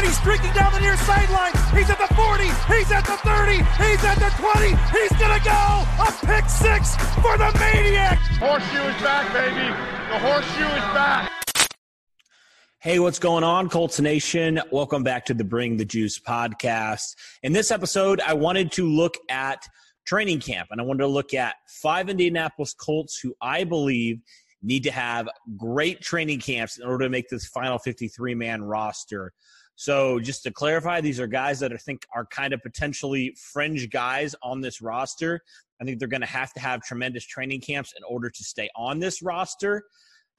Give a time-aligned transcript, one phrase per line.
[0.00, 1.52] and he's streaking down the near sideline.
[1.76, 2.44] He's at the 40.
[2.72, 3.52] He's at the 30.
[3.52, 4.68] He's at the 20.
[4.96, 5.84] He's going to go.
[6.00, 8.16] A pick six for the Maniac.
[8.40, 9.68] Horseshoe is back, baby.
[10.10, 11.30] The horseshoe is back.
[12.78, 14.58] Hey, what's going on, Colts Nation?
[14.72, 17.14] Welcome back to the Bring the Juice podcast.
[17.42, 19.68] In this episode, I wanted to look at
[20.06, 24.22] training camp and I wanted to look at five Indianapolis Colts who I believe
[24.62, 25.28] need to have
[25.58, 29.34] great training camps in order to make this final 53 man roster.
[29.80, 33.88] So, just to clarify, these are guys that I think are kind of potentially fringe
[33.88, 35.40] guys on this roster.
[35.80, 38.68] I think they're going to have to have tremendous training camps in order to stay
[38.76, 39.84] on this roster.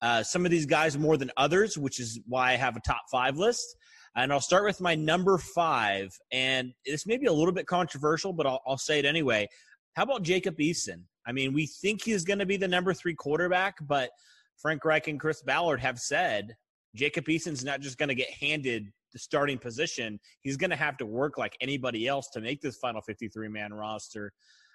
[0.00, 3.02] Uh, some of these guys more than others, which is why I have a top
[3.12, 3.76] five list.
[4.16, 6.18] And I'll start with my number five.
[6.32, 9.48] And this may be a little bit controversial, but I'll, I'll say it anyway.
[9.96, 11.02] How about Jacob Eason?
[11.26, 14.08] I mean, we think he's going to be the number three quarterback, but
[14.56, 16.56] Frank Reich and Chris Ballard have said
[16.94, 20.20] Jacob Eason's not just going to get handed the starting position.
[20.42, 23.72] He's going to have to work like anybody else to make this final 53 man
[23.72, 24.32] roster.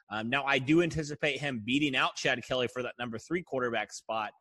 [0.10, 3.94] Um, now, I do anticipate him beating out Chad Kelly for that number three quarterback
[3.94, 4.32] spot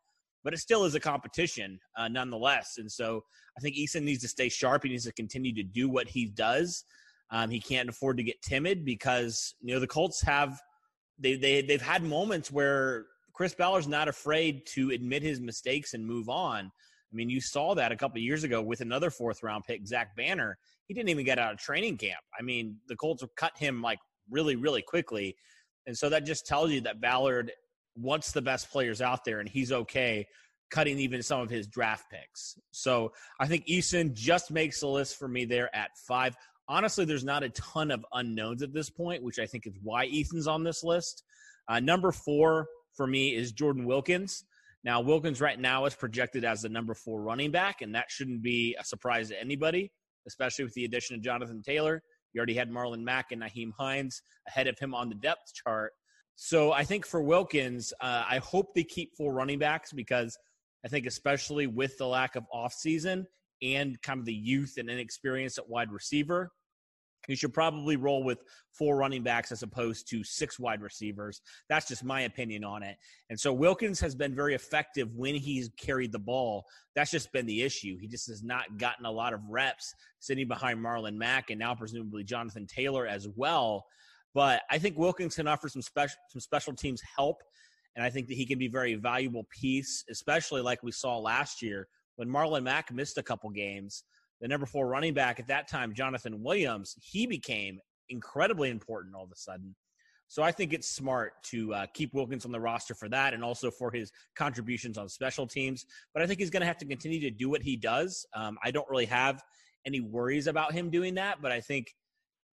[0.43, 2.77] but it still is a competition uh, nonetheless.
[2.77, 3.23] And so
[3.57, 4.83] I think Eason needs to stay sharp.
[4.83, 6.83] He needs to continue to do what he does.
[7.29, 10.59] Um, he can't afford to get timid because you know the Colts have
[11.17, 16.05] they they they've had moments where Chris Ballard's not afraid to admit his mistakes and
[16.05, 16.71] move on.
[17.11, 20.15] I mean, you saw that a couple years ago with another fourth round pick, Zach
[20.15, 20.57] Banner.
[20.87, 22.21] He didn't even get out of training camp.
[22.37, 25.35] I mean, the Colts cut him like really, really quickly.
[25.85, 27.51] And so that just tells you that Ballard
[27.95, 30.27] wants the best players out there, and he's okay
[30.69, 32.57] cutting even some of his draft picks.
[32.71, 36.35] So I think Eason just makes the list for me there at five.
[36.67, 40.07] Honestly, there's not a ton of unknowns at this point, which I think is why
[40.07, 41.23] Eason's on this list.
[41.67, 44.45] Uh, number four for me is Jordan Wilkins.
[44.83, 48.41] Now, Wilkins right now is projected as the number four running back, and that shouldn't
[48.41, 49.91] be a surprise to anybody,
[50.27, 52.01] especially with the addition of Jonathan Taylor.
[52.33, 55.91] You already had Marlon Mack and Nyheim Hines ahead of him on the depth chart.
[56.35, 60.35] So I think for Wilkins, uh, I hope they keep four running backs because
[60.83, 63.25] I think especially with the lack of offseason
[63.61, 66.49] and kind of the youth and inexperience at wide receiver,
[67.27, 71.41] you should probably roll with four running backs as opposed to six wide receivers.
[71.69, 72.97] That's just my opinion on it.
[73.29, 76.65] And so Wilkins has been very effective when he's carried the ball.
[76.95, 77.97] That's just been the issue.
[77.99, 81.75] He just has not gotten a lot of reps sitting behind Marlon Mack and now
[81.75, 83.85] presumably Jonathan Taylor as well.
[84.33, 87.43] But I think Wilkins can offer some special some special teams help,
[87.95, 91.17] and I think that he can be a very valuable piece, especially like we saw
[91.17, 94.03] last year when Marlon Mack missed a couple games.
[94.41, 97.79] The number four running back at that time, Jonathan Williams, he became
[98.09, 99.75] incredibly important all of a sudden.
[100.27, 103.43] So I think it's smart to uh, keep Wilkins on the roster for that, and
[103.43, 105.85] also for his contributions on special teams.
[106.13, 108.25] But I think he's going to have to continue to do what he does.
[108.33, 109.43] Um, I don't really have
[109.85, 111.93] any worries about him doing that, but I think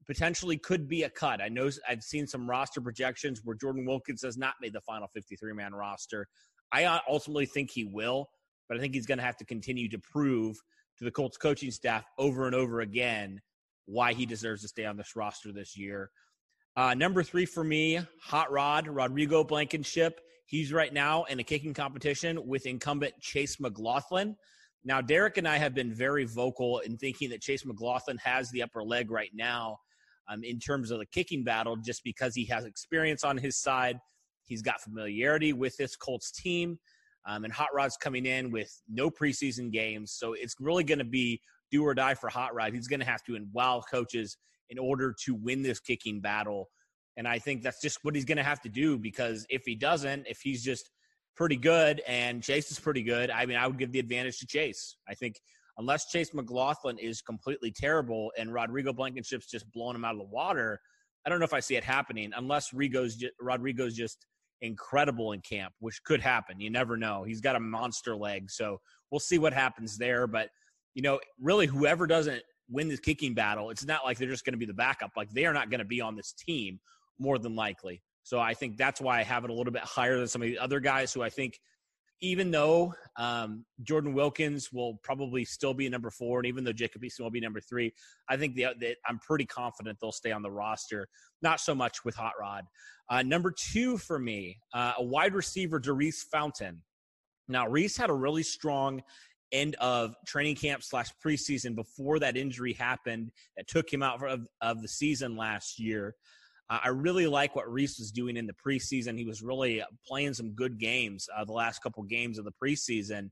[0.09, 1.41] potentially could be a cut.
[1.41, 5.07] I know I've seen some roster projections where Jordan Wilkins has not made the final
[5.15, 6.27] 53 man roster.
[6.73, 8.29] I uh, ultimately think he will,
[8.69, 10.59] but I think he's going to have to continue to prove
[10.99, 13.41] to the Colts coaching staff over and over again
[13.87, 16.11] why he deserves to stay on this roster this year.
[16.77, 20.21] Uh, number three for me, Hot Rod, Rodrigo Blankenship.
[20.47, 24.37] He's right now in a kicking competition with incumbent Chase McLaughlin.
[24.85, 28.63] Now, Derek and I have been very vocal in thinking that Chase McLaughlin has the
[28.63, 29.79] upper leg right now
[30.29, 33.99] um, in terms of the kicking battle, just because he has experience on his side.
[34.45, 36.79] He's got familiarity with this Colts team.
[37.29, 40.13] Um, and Hot Rod's coming in with no preseason games.
[40.13, 41.41] So it's really going to be
[41.71, 42.73] do or die for Hot Rod.
[42.73, 44.39] He's going to have to wow coaches
[44.71, 46.71] in order to win this kicking battle.
[47.19, 49.75] And I think that's just what he's going to have to do because if he
[49.75, 50.91] doesn't, if he's just
[51.37, 54.47] pretty good and Chase is pretty good, I mean, I would give the advantage to
[54.47, 54.97] Chase.
[55.07, 55.37] I think
[55.77, 60.25] unless Chase McLaughlin is completely terrible and Rodrigo Blankenship's just blowing him out of the
[60.25, 60.81] water,
[61.27, 64.25] I don't know if I see it happening unless Rigo's Rodrigo's just
[64.61, 66.61] incredible in camp, which could happen.
[66.61, 67.25] You never know.
[67.25, 70.27] He's got a monster leg, so we'll see what happens there.
[70.27, 70.51] But
[70.95, 74.55] you know, really, whoever doesn't win this kicking battle, it's not like they're just going
[74.55, 75.13] to be the backup.
[75.17, 76.81] Like they are not going to be on this team
[77.19, 78.03] more than likely.
[78.23, 80.49] So I think that's why I have it a little bit higher than some of
[80.49, 81.59] the other guys who I think
[82.21, 87.03] even though um, Jordan Wilkins will probably still be number four, and even though Jacob
[87.03, 87.93] Eason will be number three,
[88.29, 91.09] I think the, the, I'm pretty confident they'll stay on the roster.
[91.43, 92.65] Not so much with Hot Rod.
[93.09, 96.83] Uh, number two for me, uh, a wide receiver, Daurice Fountain.
[97.49, 99.03] Now, Reese had a really strong
[99.53, 104.47] end of training camp slash preseason before that injury happened that took him out of,
[104.61, 106.15] of the season last year.
[106.71, 109.19] Uh, I really like what Reese was doing in the preseason.
[109.19, 113.31] He was really playing some good games uh, the last couple games of the preseason.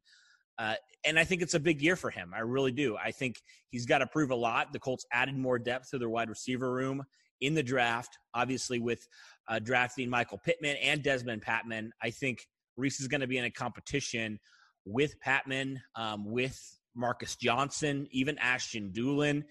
[0.59, 0.75] Uh,
[1.05, 2.33] and I think it's a big year for him.
[2.35, 2.97] I really do.
[2.97, 3.37] I think
[3.71, 4.73] he's got to prove a lot.
[4.73, 7.05] The Colts added more depth to their wide receiver room
[7.41, 9.07] in the draft, obviously, with
[9.49, 11.91] uh, drafting Michael Pittman and Dezmon Patmon.
[12.03, 12.47] I think
[12.77, 14.39] Reese is going to be in a competition
[14.87, 16.59] with Patmon, um, with
[16.95, 19.45] Marcus Johnson, even Ashton Dulin.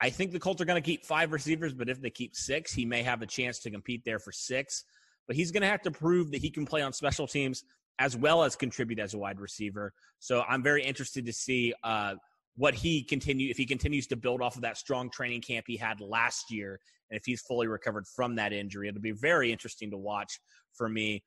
[0.00, 2.72] I think the Colts are going to keep five receivers, but if they keep six,
[2.72, 4.84] he may have a chance to compete there for six.
[5.26, 7.64] But he's going to have to prove that he can play on special teams
[7.98, 9.92] as well as contribute as a wide receiver.
[10.18, 12.14] So I'm very interested to see uh,
[12.56, 15.76] what he continue if he continues to build off of that strong training camp he
[15.76, 16.80] had last year,
[17.10, 18.88] and if he's fully recovered from that injury.
[18.88, 20.40] It'll be very interesting to watch
[20.72, 21.22] for me.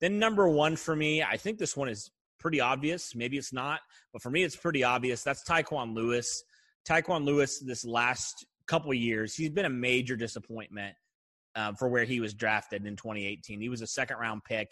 [0.00, 3.14] Then number one for me, I think this one is pretty obvious.
[3.14, 3.80] Maybe it's not,
[4.12, 5.22] but for me, it's pretty obvious.
[5.22, 6.44] That's Tyquan Lewis.
[6.88, 10.94] Tyquan Lewis, this last couple years, he's been a major disappointment
[11.54, 13.60] um, for where he was drafted in 2018.
[13.60, 14.70] He was a second round pick,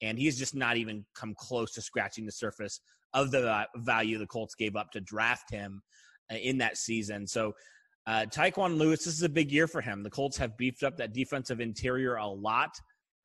[0.00, 2.80] and he's just not even come close to scratching the surface
[3.14, 5.82] of the value the Colts gave up to draft him
[6.30, 7.26] uh, in that season.
[7.26, 7.54] So,
[8.06, 10.02] uh, Tyquan Lewis, this is a big year for him.
[10.02, 12.70] The Colts have beefed up that defensive interior a lot.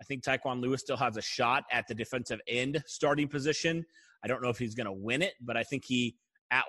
[0.02, 3.86] I think Tyquan Lewis still has a shot at the defensive end starting position.
[4.24, 6.16] I don't know if he's going to win it, but I think he
[6.52, 6.66] at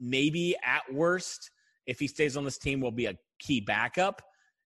[0.00, 1.50] maybe at worst,
[1.86, 4.22] if he stays on this team, will be a key backup.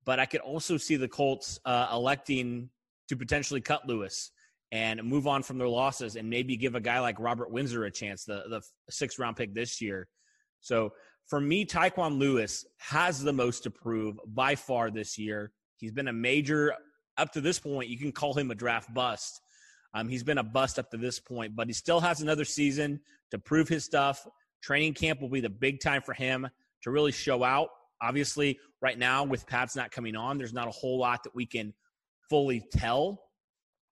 [0.05, 2.69] But I could also see the Colts uh, electing
[3.09, 4.31] to potentially cut Lewis
[4.71, 7.91] and move on from their losses and maybe give a guy like Robert Windsor a
[7.91, 10.07] chance, the, the sixth round pick this year.
[10.61, 10.91] So
[11.27, 15.51] for me, Tyquan Lewis has the most to prove by far this year.
[15.77, 16.73] He's been a major
[17.17, 19.41] up to this point, you can call him a draft bust.
[19.93, 22.99] Um, he's been a bust up to this point, but he still has another season
[23.31, 24.25] to prove his stuff.
[24.61, 26.47] Training camp will be the big time for him
[26.83, 27.69] to really show out.
[28.01, 31.45] Obviously, right now with Pats not coming on, there's not a whole lot that we
[31.45, 31.73] can
[32.29, 33.23] fully tell.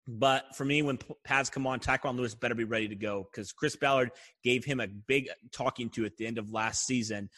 [0.06, 3.52] But for me, when Pats come on, Tyquan Lewis better be ready to go because
[3.52, 4.10] Chris Ballard
[4.42, 7.30] gave him a big talking to at the end of last season,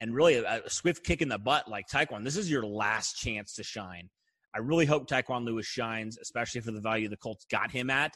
[0.00, 1.68] and really a, a swift kick in the butt.
[1.68, 4.08] Like Tyquan, this is your last chance to shine.
[4.54, 8.12] I really hope Tyquan Lewis shines, especially for the value the Colts got him at.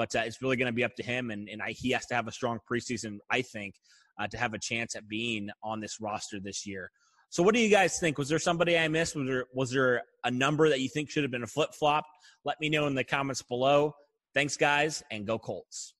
[0.00, 2.06] But uh, it's really going to be up to him, and, and I, he has
[2.06, 3.74] to have a strong preseason, I think,
[4.18, 6.90] uh, to have a chance at being on this roster this year.
[7.28, 8.16] So, what do you guys think?
[8.16, 9.14] Was there somebody I missed?
[9.14, 12.06] Was there was there a number that you think should have been a flip flop?
[12.46, 13.94] Let me know in the comments below.
[14.32, 15.92] Thanks, guys, and go Colts.